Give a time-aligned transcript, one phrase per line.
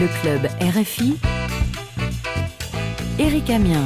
[0.00, 1.14] Le club RFI.
[3.16, 3.84] Eric Amien.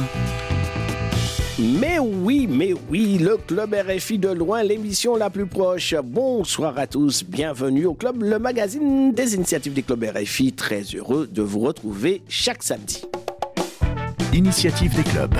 [1.59, 5.93] Mais oui, mais oui, le club RFI de loin, l'émission la plus proche.
[6.03, 10.53] Bonsoir à tous, bienvenue au club, le magazine des initiatives des clubs RFI.
[10.53, 13.03] Très heureux de vous retrouver chaque samedi.
[14.33, 15.35] Initiative des clubs.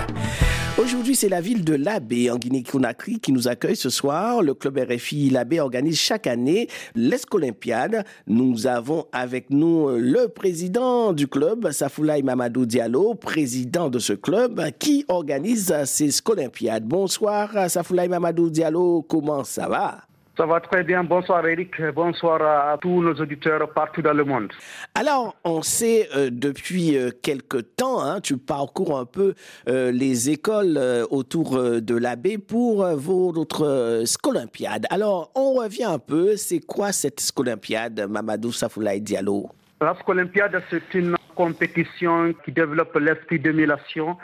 [0.77, 4.41] Aujourd'hui, c'est la ville de Labé en Guinée-Conakry qui nous accueille ce soir.
[4.41, 8.05] Le club RFI Labé organise chaque année l'Escolympiade.
[8.27, 14.61] Nous avons avec nous le président du club, Safoulaï Mamadou Diallo, président de ce club
[14.79, 16.86] qui organise ces Scolympiades.
[16.86, 20.08] Bonsoir Safoulaï Mamadou Diallo, comment ça va?
[20.39, 21.04] Ça va très bien.
[21.04, 21.82] Bonsoir Eric.
[21.93, 24.54] Bonsoir à, tous nos auditeurs partout dans le monde.
[24.96, 29.33] Alors, on sait euh, depuis euh, quelque temps, hein, tu parcours un peu
[29.68, 34.86] euh, les écoles euh, autour de l'abbé pour votre Scolympiade.
[34.89, 36.38] Alors, on revient un peu.
[36.38, 39.50] C'est quoi cette Scolympiade, Mamadou Safoulaï Diallo?
[39.81, 44.16] La Scolympiade, c'est une compétition qui développe l'esprit d'émulation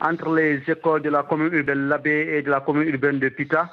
[0.00, 3.28] entre les écoles de la commune urbaine de l'Abbé et de la commune urbaine de
[3.28, 3.68] Pita.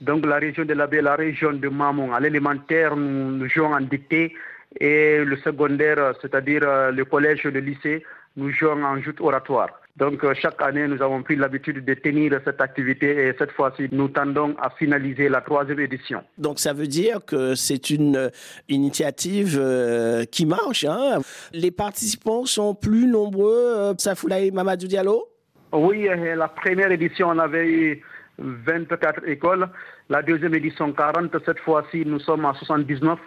[0.00, 2.12] Donc la région de l'Abbé, la région de Mamon.
[2.12, 4.34] À l'élémentaire, nous, nous jouons en dictée
[4.78, 8.04] et le secondaire, c'est-à-dire euh, le collège et le lycée,
[8.36, 9.70] nous jouons en joute oratoire.
[9.98, 13.88] Donc euh, chaque année, nous avons pris l'habitude de tenir cette activité et cette fois-ci,
[13.90, 16.22] nous tendons à finaliser la troisième édition.
[16.38, 18.28] Donc ça veut dire que c'est une euh,
[18.68, 20.84] initiative euh, qui marche.
[20.84, 21.18] Hein?
[21.52, 25.24] Les participants sont plus nombreux, euh, Safoulaï Mamadou Diallo?
[25.72, 28.02] Oui, la première édition, on avait eu
[28.38, 29.68] 24 écoles.
[30.08, 31.36] La deuxième édition, 40.
[31.44, 33.18] Cette fois-ci, nous sommes à 79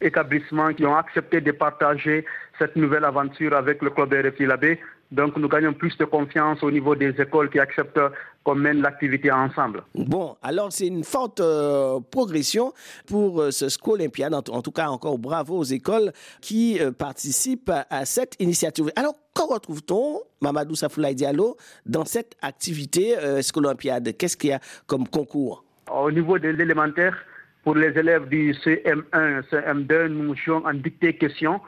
[0.00, 2.24] établissements qui ont accepté de partager
[2.58, 4.80] cette nouvelle aventure avec le club RFI Labé.
[5.10, 8.00] Donc, nous gagnons plus de confiance au niveau des écoles qui acceptent
[8.42, 9.82] qu'on mène l'activité ensemble.
[9.94, 12.72] Bon, alors c'est une forte euh, progression
[13.06, 14.34] pour euh, ce Scolympiade.
[14.34, 18.90] En, en, tout cas, encore bravo aux écoles qui euh, participent à, à, cette initiative.
[18.96, 21.56] Alors, qu'en retrouve-t-on, Mamadou Safoulaï Diallo,
[21.86, 25.64] dans cette activité Scolympiade Qu'est-ce qu'il y a comme concours?
[25.90, 27.16] Au niveau de l'élémentaire,
[27.64, 31.60] pour les élèves du CM1, CM2, nous jouons en dictée question.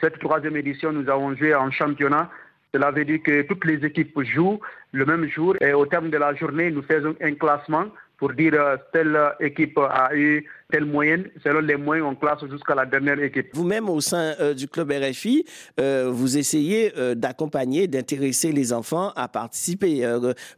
[0.00, 2.30] Cette troisième édition, nous avons joué en championnat.
[2.74, 4.60] Cela veut dire que toutes les équipes jouent
[4.92, 7.86] le même jour et au terme de la journée, nous faisons un classement
[8.22, 11.24] pour dire euh, telle équipe a eu telle moyenne.
[11.42, 13.48] Selon les moyens, on classe jusqu'à la dernière équipe.
[13.52, 15.44] Vous-même, au sein euh, du club RFI,
[15.80, 20.06] euh, vous essayez d'accompagner, d'intéresser les enfants à participer.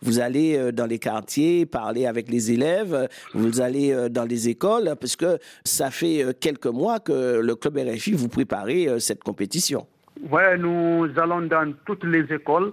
[0.02, 5.16] Vous allez dans les quartiers, parler avec les élèves, vous allez dans les écoles, parce
[5.16, 9.86] que ça fait quelques mois que le club RFI vous préparez cette compétition.
[10.22, 12.72] Oui, nous allons dans toutes les écoles,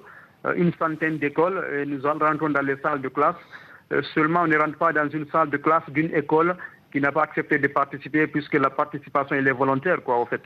[0.56, 3.36] une centaine d'écoles, et nous rentrons dans les salles de classe.
[4.14, 6.56] Seulement, on ne rentre pas dans une salle de classe d'une école
[6.92, 10.42] qui n'a pas accepté de participer puisque la participation est volontaire quoi en fait.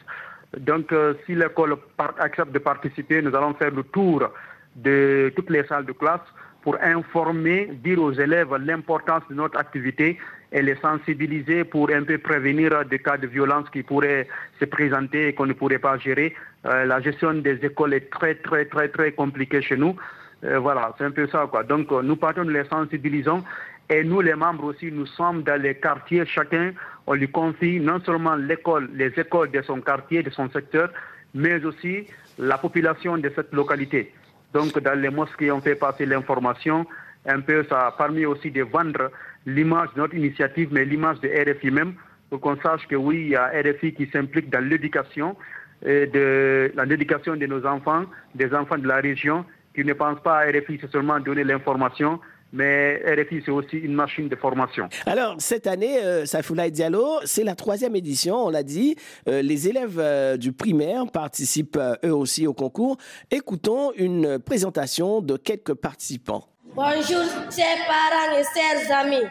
[0.58, 1.76] Donc euh, si l'école
[2.20, 4.30] accepte de participer, nous allons faire le tour
[4.76, 6.22] de toutes les salles de classe
[6.62, 10.18] pour informer, dire aux élèves l'importance de notre activité
[10.56, 14.28] et les sensibiliser pour un peu prévenir des cas de violence qui pourraient
[14.60, 16.34] se présenter et qu'on ne pourrait pas gérer.
[16.66, 19.96] Euh, la gestion des écoles est très très très très compliquée chez nous.
[20.44, 21.64] Euh, voilà, c'est un peu ça quoi.
[21.64, 23.44] Donc nous partons, nous les sensibilisons
[23.90, 26.74] et nous, les membres aussi, nous sommes dans les quartiers, chacun,
[27.06, 30.90] on lui confie non seulement l'école, les écoles de son quartier, de son secteur,
[31.36, 32.08] mais aussi
[32.40, 34.12] la population de cette localité.
[34.54, 36.88] Donc, dans les mosquées, on fait passer l'information.
[37.28, 39.12] Un peu, ça a permis aussi de vendre
[39.46, 41.94] l'image de notre initiative, mais l'image de RFI même,
[42.30, 45.36] pour qu'on sache que oui, il y a RFI qui s'implique dans l'éducation,
[45.84, 49.46] de l'éducation de nos enfants, des enfants de la région,
[49.76, 52.20] qui ne pensent pas à RFI, c'est seulement donner l'information,
[52.56, 54.88] mais RFI, c'est aussi une machine de formation.
[55.06, 56.26] Alors, cette année, euh,
[56.70, 58.96] Diallo, c'est la troisième édition, on l'a dit.
[59.28, 62.98] Euh, les élèves euh, du primaire participent euh, eux aussi au concours.
[63.30, 66.48] Écoutons une présentation de quelques participants.
[66.76, 67.24] Bonjour,
[67.56, 69.24] chers parents et chers amis.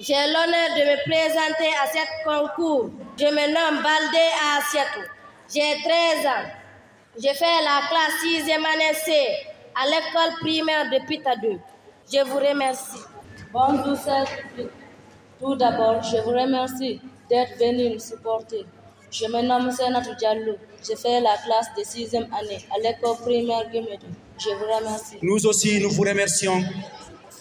[0.00, 2.90] J'ai l'honneur de me présenter à ce concours.
[3.18, 4.26] Je me nomme Baldé
[4.58, 5.00] Assietou.
[5.48, 6.50] J'ai 13 ans.
[7.18, 9.12] J'ai fait la classe 6e année C
[9.74, 11.58] à l'école primaire de Pita 2.
[12.12, 13.00] Je vous remercie.
[13.50, 13.96] Bonjour,
[15.40, 18.66] Tout d'abord, je vous remercie d'être venu nous supporter.
[19.10, 20.56] Je me nomme Senatou Diallo.
[20.86, 24.06] J'ai fait la classe de sixième année à l'école primaire Guémédou.
[24.42, 25.16] Je vous remercie.
[25.22, 26.62] Nous aussi, nous vous remercions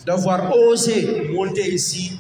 [0.05, 2.19] d'avoir osé monter ici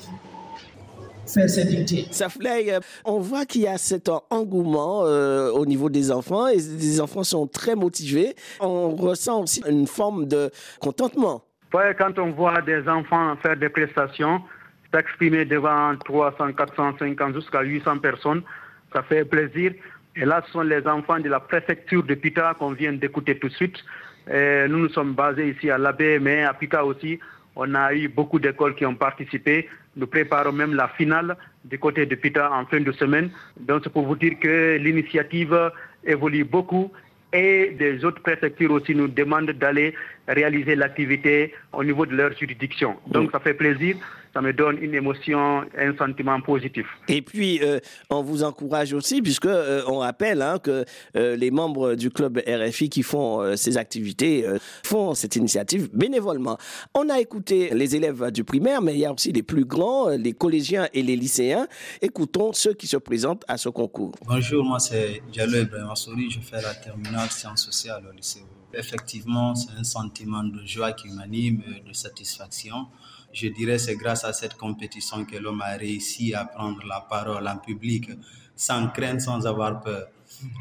[1.27, 2.05] faire cette unité.
[2.11, 7.01] Safley, on voit qu'il y a cet engouement euh, au niveau des enfants et les
[7.01, 8.35] enfants sont très motivés.
[8.59, 10.49] On ressent aussi une forme de
[10.79, 11.43] contentement.
[11.73, 14.41] Ouais, quand on voit des enfants faire des prestations,
[14.93, 18.41] s'exprimer devant 300, 400, 500 jusqu'à 800 personnes,
[18.93, 19.73] ça fait plaisir.
[20.15, 23.49] Et là, ce sont les enfants de la préfecture de Pita qu'on vient d'écouter tout
[23.49, 23.77] de suite.
[24.29, 27.19] Nous nous sommes basés ici à l'Abbé, mais à Pita aussi,
[27.55, 29.67] on a eu beaucoup d'écoles qui ont participé.
[29.95, 31.35] Nous préparons même la finale
[31.65, 33.31] du côté de Pita en fin de semaine.
[33.59, 35.71] Donc, c'est pour vous dire que l'initiative
[36.05, 36.91] évolue beaucoup
[37.33, 39.93] et des autres préfectures aussi nous demandent d'aller
[40.27, 42.95] réaliser l'activité au niveau de leur juridiction.
[43.07, 43.97] Donc ça fait plaisir,
[44.39, 46.85] ça me donne une émotion, un sentiment positif.
[47.09, 50.85] Et puis euh, on vous encourage aussi, puisque euh, on rappelle hein, que
[51.17, 54.45] euh, les membres du club RFI qui font ces activités
[54.85, 56.57] font cette initiative bénévolement.
[56.95, 60.09] On a écouté les élèves du primaire, mais il y a aussi les plus grands,
[60.09, 61.67] les collégiens et les lycéens.
[62.01, 64.13] Écoutons ceux qui se présentent à ce concours.
[64.25, 65.89] Bonjour, moi c'est Diallo Ibrahim
[66.29, 68.43] je fais la terminale sciences sociales au lycée
[68.73, 72.87] Effectivement, c'est un sentiment de joie qui m'anime, de satisfaction.
[73.31, 77.47] Je dirais c'est grâce à cette compétition que l'homme a réussi à prendre la parole
[77.47, 78.09] en public
[78.55, 80.07] sans crainte, sans avoir peur.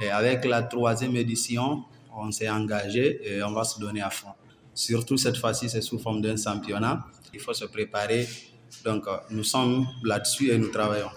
[0.02, 1.84] Et avec la troisième édition,
[2.14, 4.32] on s'est engagé et on va se donner à fond.
[4.74, 7.04] Surtout cette fois-ci, c'est sous forme d'un championnat.
[7.34, 8.26] Il faut se préparer.
[8.84, 11.10] Donc, nous sommes là-dessus et nous travaillons.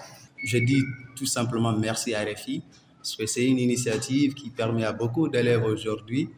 [0.44, 0.81] Je dis
[1.15, 2.63] tout simplement merci à RFI
[2.98, 6.30] parce que c'est une initiative qui permet à beaucoup d'élèves aujourd'hui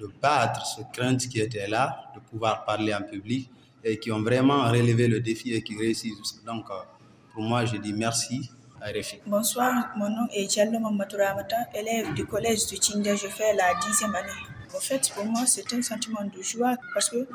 [0.00, 3.48] de battre ce crainte qui était là, de pouvoir parler en public
[3.84, 6.42] et qui ont vraiment relevé le défi et qui réussissent.
[6.46, 6.66] Donc,
[7.32, 8.50] pour moi, je dis merci
[8.80, 9.20] à RFI.
[9.26, 13.06] Bonsoir, mon nom est Diallo Mamadouramata, élève du collège de Tchinde.
[13.06, 14.28] Je fais la dixième année.
[14.74, 17.26] En fait, pour moi, c'est un sentiment de joie parce que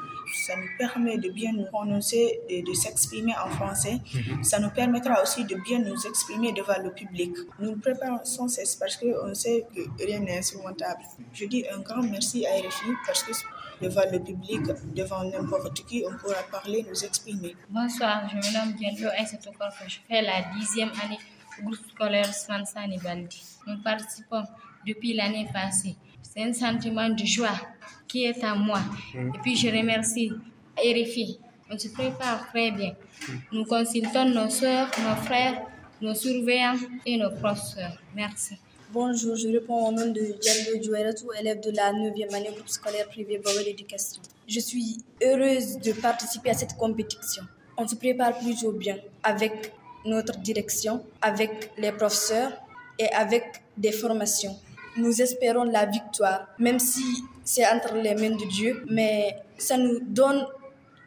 [0.48, 4.00] ça nous permet de bien nous prononcer et de s'exprimer en français.
[4.14, 4.44] Mhm.
[4.44, 7.34] Ça nous permettra aussi de bien nous exprimer devant le public.
[7.60, 11.02] Nous nous préparons sans cesse parce qu'on sait que rien n'est insurmontable.
[11.34, 13.34] Je dis un grand merci à RFI parce que
[13.81, 14.62] devant le public,
[14.95, 17.56] devant n'importe qui, on pourra parler, nous exprimer.
[17.69, 19.51] Bonsoir, je me nomme Diallo Aïssatou
[19.88, 21.19] Je fais la dixième année
[21.59, 23.41] au groupe scolaire Swansani Baldi.
[23.68, 24.44] Nous participons
[24.85, 25.95] depuis l'année passée.
[26.21, 27.59] C'est un sentiment de joie
[28.07, 28.79] qui est à moi.
[29.13, 29.35] Mm.
[29.35, 30.31] Et puis je remercie
[30.77, 31.39] RFI.
[31.69, 32.94] On se prépare très bien.
[33.27, 33.33] Mm.
[33.51, 35.62] Nous consultons nos soeurs, nos frères,
[36.01, 37.97] nos surveillants et nos professeurs.
[38.15, 38.57] Merci.
[38.92, 43.07] Bonjour, je réponds au nom de Diallo Djoueratou, élève de la 9e année groupe scolaire
[43.07, 44.22] privé Bawel d'éducation.
[44.48, 47.44] Je suis heureuse de participer à cette compétition.
[47.78, 49.74] On se prépare plutôt bien avec
[50.06, 52.51] notre direction, avec les professeurs
[52.98, 53.44] et avec
[53.78, 54.56] des formations
[54.98, 60.00] nous espérons la victoire, même si c'est entre les mains de Dieu, mais ça nous
[60.01, 60.45] donne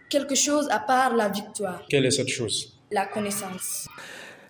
[0.09, 1.83] quelque chose à part la victoire.
[1.89, 2.73] Quelle est cette chose?
[2.91, 3.89] La connaissance.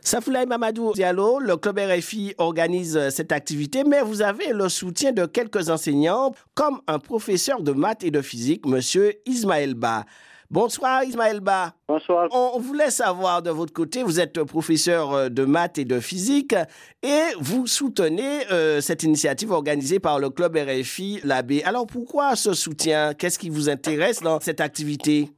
[0.02, 5.26] Safoulaï Mamadou Diallo, le club RFI organise cette activité, mais vous avez le soutien de
[5.26, 10.04] quelques enseignants, comme un professeur de maths et de physique, monsieur Ismaël Ba.
[10.50, 11.74] Bonsoir Ismaël Ba.
[11.86, 12.28] Bonsoir.
[12.32, 16.56] On voulait savoir de votre côté, vous êtes professeur euh, de maths et de physique
[17.04, 21.52] et vous soutenez euh, cette initiative organisée par le club RFI l'AB.
[21.64, 23.14] Alors pourquoi ce soutien?
[23.14, 25.28] Qu'est-ce qui vous intéresse dans cette activité?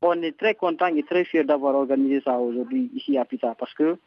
[0.00, 3.74] On est très content et très fiers d'avoir organisé ça aujourd'hui ici à Pita parce
[3.74, 3.98] que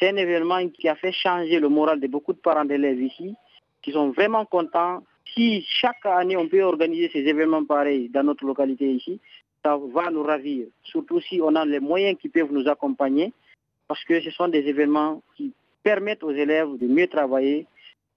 [0.00, 3.34] c'est un événement qui a fait changer le moral de beaucoup de parents d'élèves ici
[3.82, 5.02] qui sont vraiment contents.
[5.34, 9.20] Si chaque année on peut organiser ces événements pareils dans notre localité ici,
[9.62, 13.32] ça va nous ravir, surtout si on a les moyens qui peuvent nous accompagner,
[13.86, 15.52] parce que ce sont des événements qui
[15.82, 17.66] permettent aux élèves de mieux travailler.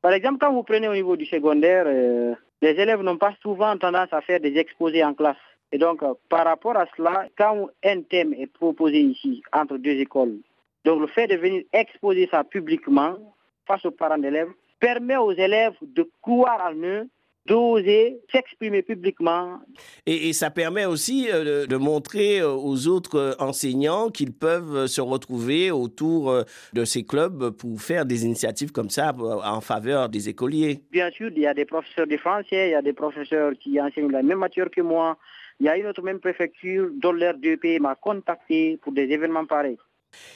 [0.01, 3.77] Par exemple, quand vous prenez au niveau du secondaire, euh, les élèves n'ont pas souvent
[3.77, 5.35] tendance à faire des exposés en classe.
[5.73, 9.99] Et donc, euh, par rapport à cela, quand un thème est proposé ici entre deux
[9.99, 10.37] écoles,
[10.85, 13.17] donc le fait de venir exposer ça publiquement
[13.65, 17.09] face aux parents d'élèves permet aux élèves de croire en eux
[17.45, 19.59] d'oser s'exprimer publiquement.
[20.05, 25.01] Et, ça permet aussi euh, de, montrer euh, aux autres euh, enseignants qu'ils peuvent se
[25.01, 30.79] retrouver autour de ces clubs pour faire des initiatives comme ça en faveur des écoliers.
[30.91, 33.79] Bien sûr, il y a des professeurs de français, il y a des professeurs qui
[33.81, 35.17] enseignent la même matière que moi.
[35.59, 37.13] Il y a une autre même préfecture dont
[37.61, 39.77] pays m'a contacté pour des événements pareils.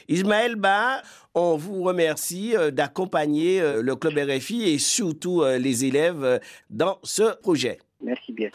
[0.08, 1.02] Ismaël Ba,
[1.36, 6.98] on vous remercie euh, d'accompagner euh, le club RFI et surtout euh, les élèves dans
[7.04, 7.78] ce projet.
[8.02, 8.50] Merci bien.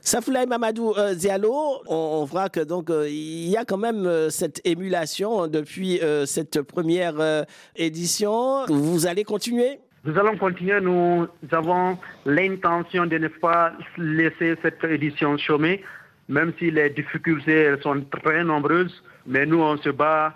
[0.00, 6.00] Safoulaï Mamadou Zialo, on, voit que donc il y a quand même cette émulation depuis
[6.24, 7.44] cette première
[7.76, 8.64] édition.
[8.68, 9.80] Vous allez continuer?
[10.04, 10.80] Nous allons continuer.
[10.80, 15.82] Nous avons l'intention de ne pas laisser cette édition chômer,
[16.30, 19.02] même si les difficultés sont très nombreuses.
[19.26, 20.34] Mais nous, on se bat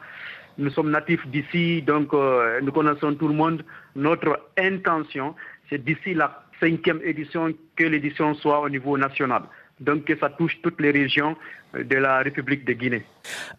[0.59, 3.65] nous sommes natifs d'ici, donc euh, nous connaissons tout le monde.
[3.97, 5.35] Notre intention,
[5.69, 9.43] c'est d'ici la cinquième édition que l'édition soit au niveau national.
[9.81, 11.35] donc que ça touche toutes les régions
[11.75, 13.05] de la République de Guinée.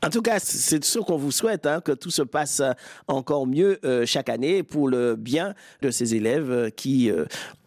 [0.02, 2.62] En tout cas, c'est ce qu'on vous souhaite, hein, que tout se passe
[3.08, 7.12] encore mieux chaque année pour le bien de ces élèves qui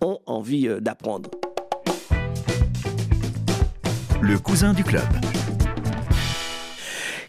[0.00, 1.30] ont envie d'apprendre.
[4.22, 5.02] Le cousin du club.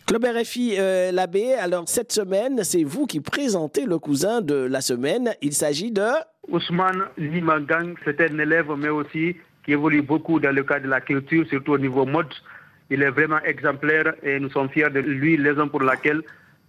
[0.07, 4.79] Club RFI euh, Labbé, alors cette semaine, c'est vous qui présentez le cousin de la
[4.79, 5.33] semaine.
[5.41, 6.07] Il s'agit de...
[6.47, 9.35] Ousmane Limagang, c'est un élève, mais aussi
[9.65, 12.33] qui évolue beaucoup dans le cadre de la culture, surtout au niveau mode.
[12.89, 16.21] Il est vraiment exemplaire et nous sommes fiers de lui, raison pour laquelle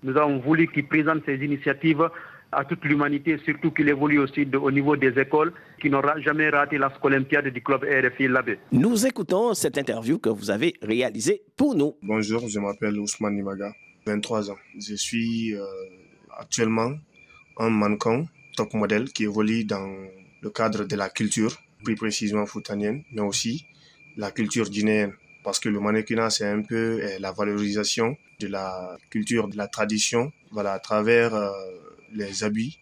[0.02, 2.10] nous avons voulu qu'il présente ses initiatives
[2.52, 6.78] à toute l'humanité, surtout qu'il évolue aussi au niveau des écoles, qui n'aura jamais raté
[6.78, 8.58] la olympiade du club RFI Labé.
[8.72, 11.96] Nous écoutons cette interview que vous avez réalisée pour nous.
[12.02, 13.72] Bonjour, je m'appelle Ousmane Nimaga,
[14.06, 14.56] 23 ans.
[14.78, 15.64] Je suis euh,
[16.38, 16.92] actuellement
[17.58, 18.24] un mannequin
[18.56, 19.88] top modèle qui évolue dans
[20.40, 23.66] le cadre de la culture, plus précisément foutanienne, mais aussi
[24.16, 25.12] la culture guinéenne.
[25.44, 29.68] Parce que le mannequinat, c'est un peu euh, la valorisation de la culture, de la
[29.68, 31.50] tradition, voilà, à travers euh,
[32.12, 32.78] les habits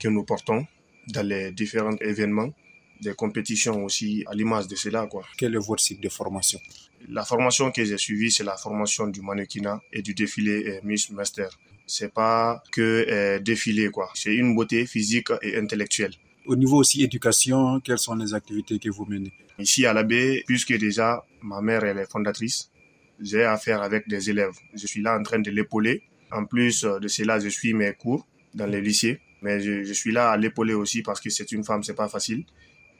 [0.00, 0.66] que nous portons
[1.08, 2.52] dans les différents événements,
[3.00, 5.06] des compétitions aussi à l'image de cela.
[5.06, 5.24] Quoi.
[5.36, 6.60] Quel est votre cycle de formation?
[7.08, 11.48] La formation que j'ai suivie, c'est la formation du mannequinat et du défilé Miss Master.
[11.86, 14.10] C'est pas que euh, défilé, quoi.
[14.14, 16.12] C'est une beauté physique et intellectuelle.
[16.46, 19.32] Au niveau aussi éducation, quelles sont les activités que vous menez?
[19.58, 22.70] Ici à l'abbé, puisque déjà ma mère elle est fondatrice,
[23.20, 24.56] j'ai affaire avec des élèves.
[24.74, 26.02] Je suis là en train de l'épauler.
[26.30, 29.20] En plus de cela, je suis mes cours dans les lycées.
[29.42, 32.44] Mais je, suis là à l'épauler aussi parce que c'est une femme, c'est pas facile.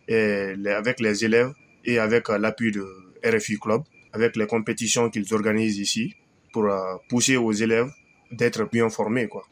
[0.07, 1.53] Et avec les élèves
[1.85, 2.87] et avec euh, l'appui de
[3.25, 6.15] RFI Club, avec les compétitions qu'ils organisent ici,
[6.53, 7.91] pour euh, pousser aux élèves
[8.31, 9.29] d'être bien formés.
[9.29, 9.45] Quoi.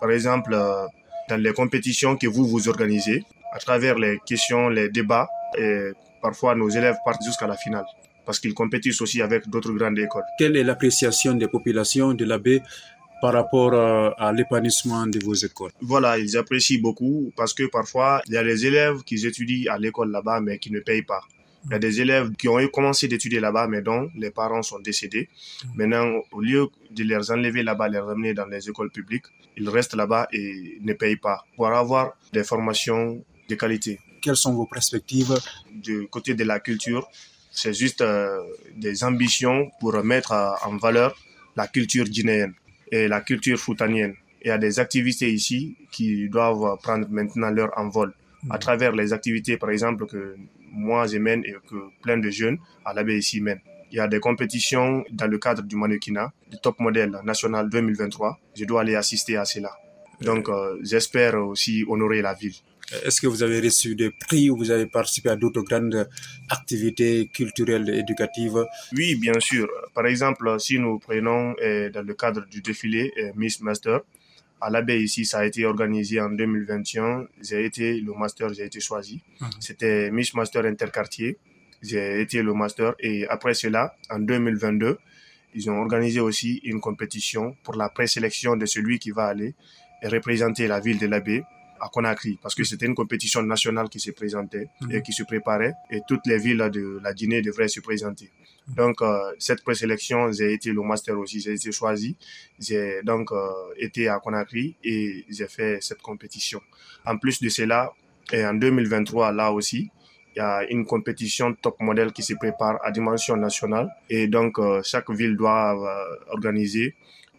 [0.00, 0.86] Par exemple, euh,
[1.28, 5.90] dans les compétitions que vous vous organisez, à travers les questions, les débats, et
[6.22, 7.86] parfois nos élèves partent jusqu'à la finale
[8.28, 10.22] parce qu'ils compétissent aussi avec d'autres grandes écoles.
[10.38, 12.60] Quelle est l'appréciation des populations de l'abbé
[13.20, 18.22] par rapport euh, à l'épanouissement de vos écoles Voilà, ils apprécient beaucoup parce que parfois,
[18.26, 21.22] il y a des élèves qui étudient à l'école là-bas mais qui ne payent pas.
[21.64, 24.78] Il y a des élèves qui ont commencé d'étudier là-bas, mais dont les parents sont
[24.78, 25.28] décédés.
[25.74, 29.96] Maintenant, au lieu de les enlever là-bas, les ramener dans les écoles publiques, ils restent
[29.96, 33.98] là-bas et ne payent pas pour avoir des formations de qualité.
[34.22, 35.34] Quelles sont vos perspectives?
[35.74, 37.08] Du côté de la culture,
[37.50, 38.40] c'est juste euh,
[38.76, 40.32] des ambitions pour mettre
[40.64, 41.16] en valeur
[41.56, 42.54] la culture guinéenne
[42.90, 44.14] et la culture foutanienne.
[44.42, 48.14] Il y a des activités ici qui doivent prendre maintenant leur envol
[48.50, 48.60] à mm.
[48.60, 50.36] travers les activités, par exemple, que
[50.70, 53.60] moi je mène et que plein de jeunes à l'abbé ici mènent.
[53.90, 58.38] Il y a des compétitions dans le cadre du mannequinat, du top modèle national 2023.
[58.54, 59.72] Je dois aller assister à cela.
[60.20, 62.54] Donc, euh, j'espère aussi honorer la ville.
[63.04, 66.08] Est-ce que vous avez reçu des prix ou vous avez participé à d'autres grandes
[66.48, 68.64] activités culturelles et éducatives?
[68.92, 69.68] Oui, bien sûr.
[69.94, 74.00] Par exemple, si nous prenons euh, dans le cadre du défilé euh, Miss Master,
[74.60, 77.26] à l'abbé ici, ça a été organisé en 2021.
[77.42, 79.22] J'ai été le master, j'ai été choisi.
[79.40, 79.48] Mhm.
[79.60, 81.38] C'était Miss Master Interquartier.
[81.80, 84.98] J'ai été le master et après cela, en 2022,
[85.54, 89.54] ils ont organisé aussi une compétition pour la présélection de celui qui va aller
[90.02, 91.44] représenter la ville de l'abbé
[91.80, 95.02] à Conakry parce que c'était une compétition nationale qui se présentait et mhm.
[95.02, 98.30] qui se préparait et toutes les villes de la Guinée devraient se présenter.
[98.68, 98.74] Mhm.
[98.74, 102.16] Donc euh, cette présélection, j'ai été le master aussi, j'ai été choisi.
[102.58, 106.60] J'ai donc euh, été à Conakry et j'ai fait cette compétition.
[107.04, 107.92] En plus de cela,
[108.32, 109.90] et en 2023 là aussi,
[110.34, 114.58] il y a une compétition top modèle qui se prépare à dimension nationale et donc
[114.58, 115.74] euh, chaque ville doit
[116.28, 116.94] organiser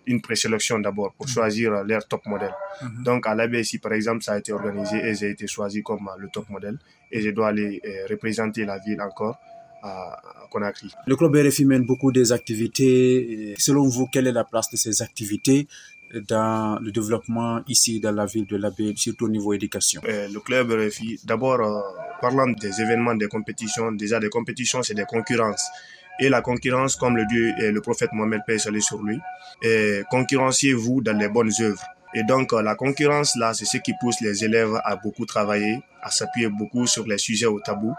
[0.07, 1.33] une présélection d'abord pour mhm.
[1.33, 2.53] choisir leur top modèle.
[2.81, 3.03] Mhm.
[3.03, 6.17] Donc à l'ABSI, par exemple, ça a été organisé et j'ai été choisi comme euh,
[6.17, 6.77] le top modèle
[7.11, 9.37] et je dois aller euh, représenter la ville encore
[9.81, 10.91] à Conakry.
[11.07, 13.55] Le club RFI mène beaucoup des activités.
[13.57, 15.67] Selon vous, quelle est la place de ces activités
[16.27, 20.01] dans le développement ici dans la ville de l'Abbé, surtout au niveau éducation?
[20.05, 21.59] Euh, Le club RFI, d'abord,
[22.19, 25.69] parlant des événements, des compétitions, déjà des compétitions, c'est des concurrences
[26.19, 29.19] et la concurrence, comme le Dieu le prophète Mohamed paix sur lui,
[29.61, 31.83] et concurrenciez-vous dans les bonnes œuvres.
[32.13, 35.79] Et donc, euh, la concurrence, là, c'est ce qui pousse les élèves à beaucoup travailler,
[36.01, 37.93] à s'appuyer beaucoup sur les sujets au tabou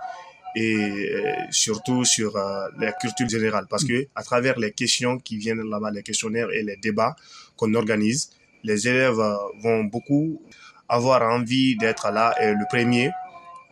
[0.56, 3.66] et euh, surtout sur euh, la culture générale.
[3.70, 7.14] Parce que à travers les questions qui viennent là-bas, les questionnaires et les débats
[7.56, 8.30] qu'on organise,
[8.64, 9.22] les élèves
[9.62, 10.42] vont beaucoup
[10.88, 13.10] avoir envie d'être là et le premier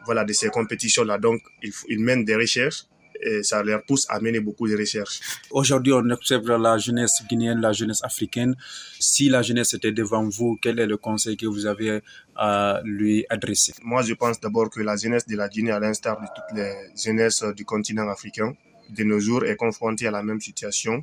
[0.05, 1.19] voilà, de ces compétitions-là.
[1.19, 2.85] Donc, ils, ils mènent des recherches
[3.21, 5.21] et ça leur pousse à mener beaucoup de recherches.
[5.51, 8.55] Aujourd'hui, on observe la jeunesse guinéenne, la jeunesse africaine.
[8.99, 12.01] Si la jeunesse était devant vous, quel est le conseil que vous avez
[12.37, 13.75] à lui adresser?
[13.83, 16.73] Moi, je pense d'abord que la jeunesse de la Guinée, à l'instar de toutes les
[16.97, 18.55] jeunesses du continent africain,
[18.91, 21.03] de nos jours est confronté à la même situation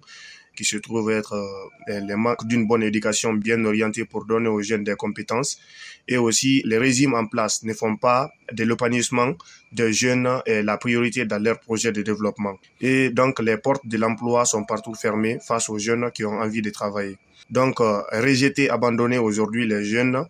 [0.55, 4.61] qui se trouve être euh, le manque d'une bonne éducation bien orientée pour donner aux
[4.61, 5.59] jeunes des compétences
[6.07, 9.33] et aussi les régimes en place ne font pas de l'épanouissement
[9.71, 12.55] des jeunes la priorité dans leurs projets de développement.
[12.81, 16.61] Et donc les portes de l'emploi sont partout fermées face aux jeunes qui ont envie
[16.61, 17.17] de travailler.
[17.49, 20.25] Donc euh, rejeter, abandonner aujourd'hui les jeunes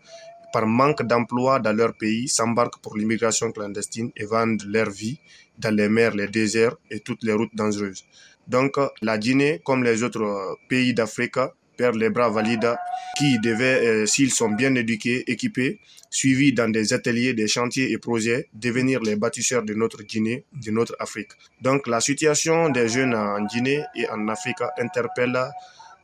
[0.52, 5.20] par manque d'emploi dans leur pays s'embarquent pour l'immigration clandestine et vendent leur vie
[5.58, 8.06] dans les mers, les déserts et toutes les routes dangereuses.
[8.48, 11.40] Donc, la Guinée, comme les autres pays d'Afrique,
[11.76, 12.76] perd les bras valides
[13.18, 15.80] qui devaient, euh, s'ils sont bien éduqués, équipés,
[16.10, 20.72] suivis dans des ateliers, des chantiers et projets, devenir les bâtisseurs de notre Guinée, de
[20.72, 21.32] notre Afrique.
[21.62, 25.38] Donc, la situation des jeunes en Guinée et en Afrique interpelle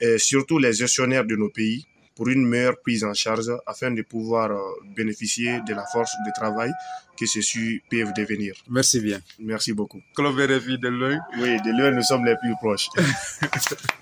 [0.03, 1.85] euh, surtout les gestionnaires de nos pays
[2.15, 4.57] pour une meilleure prise en charge afin de pouvoir euh,
[4.95, 6.71] bénéficier de la force de travail
[7.17, 8.53] que ceux-ci peuvent devenir.
[8.69, 9.19] Merci bien.
[9.39, 10.01] Merci beaucoup.
[10.17, 12.89] RFI de loin Oui, de loin, nous sommes les plus proches.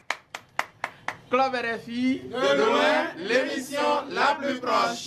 [1.29, 5.03] Club RFI, de loin, l'émission la plus proche.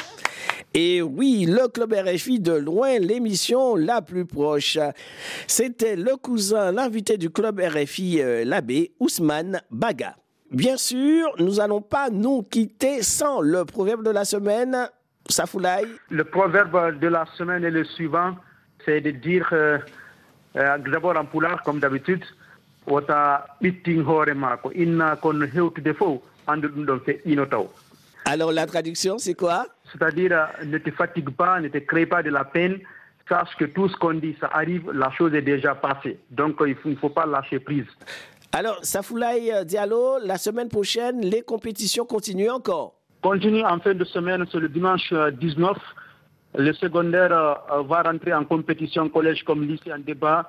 [0.72, 4.78] Et oui, le Club RFI de loin, l'émission la plus proche.
[5.48, 10.14] C'était le cousin, l'invité du Club RFI, euh, l'abbé Ousmane Baga.
[10.52, 14.88] Bien sûr, nous n'allons pas nous quitter sans le proverbe de la semaine.
[15.28, 15.86] Safoulaï.
[16.10, 18.36] Le proverbe de la semaine est le suivant,
[18.84, 19.78] c'est de dire euh,
[20.56, 22.24] euh, d'abord en poulard comme d'habitude,
[22.86, 24.72] wota ɓittin hoore maako.
[24.74, 27.68] Inna kon hewtude fof andu ɗum ɗon feƴƴino taw.
[28.24, 29.66] Alors la traduction, c'est quoi?
[29.90, 32.78] C'est-à-dire euh, ne te fatigue pas ne te crée pas de la peine.
[33.28, 36.18] Sache que tout ce qu'on dit ça arrive la chose est déjà passée.
[36.30, 37.86] Donc il ne faut, pas lâcher prise.
[38.52, 42.94] Alors, Safoulaï Diallo, la semaine prochaine, les compétitions continuent encore?
[43.22, 45.76] Continue en fin de semaine, c'est le dimanche 19.
[46.58, 50.46] Le secondaire euh, va rentrer en compétition collège comme lycée en débat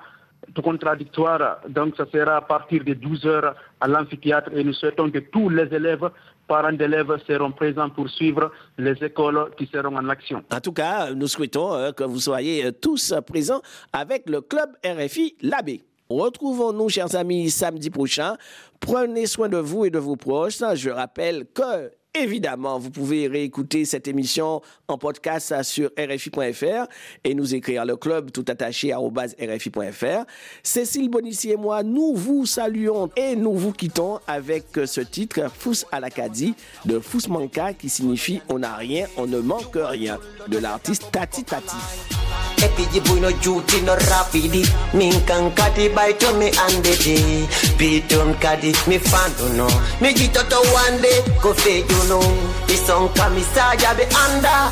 [0.62, 1.60] contradictoire.
[1.68, 5.48] Donc, ça sera à partir de 12 heures à l'amphithéâtre et nous souhaitons que tous
[5.48, 6.10] les élèves,
[6.46, 10.42] parents d'élèves seront présents pour suivre les écoles qui seront en action.
[10.52, 14.70] En tout cas, nous souhaitons euh, que vous soyez euh, tous présents avec le club
[14.84, 15.82] RFI Labé.
[16.08, 18.36] Retrouvons-nous, chers amis, samedi prochain.
[18.80, 20.58] Prenez soin de vous et de vos proches.
[20.74, 26.86] Je rappelle que Évidemment, vous pouvez réécouter cette émission en podcast sur RFI.fr
[27.24, 30.24] et nous écrire le club tout attaché à RFI.fr.
[30.62, 35.84] Cécile Bonissi et moi, nous vous saluons et nous vous quittons avec ce titre Fous
[35.90, 40.58] à l'Acadie de Fous Manka qui signifie on n'a rien, on ne manque rien de
[40.58, 42.23] l'artiste Tati Tati.
[42.62, 44.62] Epiji buino juti non rapidi.
[44.92, 49.68] Mi incancati, kati baito mi andede Bidon cadi, mi fanno no.
[50.00, 52.20] Mi jitoto wande ko feju no.
[52.68, 54.70] Isonka mi saja be anda.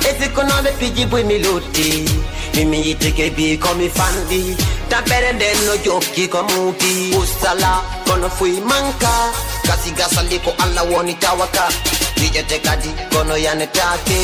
[0.00, 2.04] E se Ezikono le piji bui mi luti
[2.54, 4.54] Mimi itike bi komi fandi
[4.88, 9.32] Tampere den no joki komuki Usala kono fui manca.
[9.62, 11.68] Casi gasa liko alla woni tawaka
[12.16, 14.18] fijete kadi kono yanetake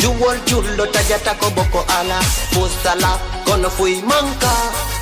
[0.00, 2.20] juwol jullo tajata ko boko ala.
[2.52, 4.52] Fustala kono fuy manka.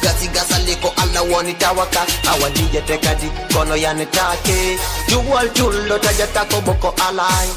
[0.03, 2.01] Gasi gasali ko allah woni tawaka.
[2.31, 4.79] Awa lijete kadi kono yanetake
[5.09, 7.49] juwol jullo tajata ko boko alay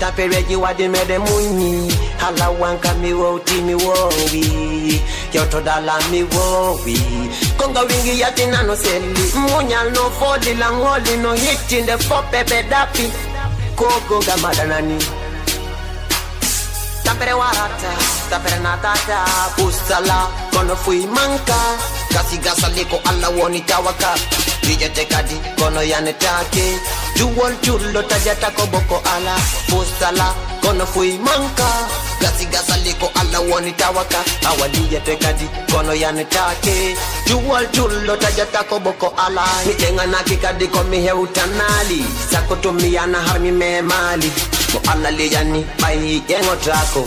[0.00, 5.02] tapereji wadi mede munyi hala wanka mi woti mi wowi
[5.32, 6.96] yoto dala mi wowi
[7.56, 9.32] konga wingi yati nano seli.
[9.34, 13.10] Munyal no fodi langoli no hitinde fo pepe dapi
[13.78, 14.98] kogo gamadanani
[17.04, 17.92] Tapere warata,
[18.30, 19.24] tapere natata
[19.56, 21.56] Kusala, kono fui manka.
[22.12, 24.14] Kasi gasaliko alla woni tawaka.
[24.62, 26.78] Vije kadi, kono yane take.
[27.16, 29.34] Juwol chulo tajata koboko ala
[29.70, 31.38] Kusala, kono fui manka.
[31.38, 31.88] Kuimanka
[32.20, 39.44] gasigasa liko alla wonitawaka awaliyepekadi kono yanitake juwal tullo tajatako boko ala.
[39.66, 44.32] Mijenganakikadiko miheutanali sakotumiyana harmi me mali.
[44.74, 47.04] Mo alla liyani komi ƴeŋotako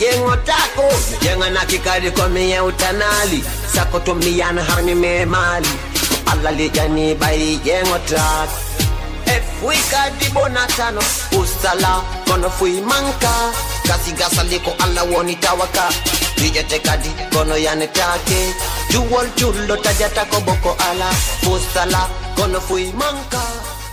[0.00, 0.84] ƴeŋotako
[1.20, 5.68] sako miheutanali sakotumiyana harmi me mali.
[5.68, 8.69] Mo alla liyani yengo ƴeŋotako
[9.62, 11.00] Wicked the bonatano
[11.38, 13.52] Ustala Kono fui manka
[13.86, 15.88] Kaziga saliko alla woni tawaka
[16.36, 18.54] Dijetekadi kono yanetake
[18.90, 21.10] Juwol chulo tajata koboko ala
[21.52, 23.42] Ustala kono fui manka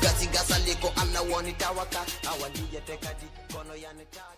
[0.01, 1.99] Kaziga saliko alla woni tawaka
[2.29, 4.36] Awa dijetekadi kono yanetake